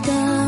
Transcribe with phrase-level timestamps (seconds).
[0.00, 0.47] 的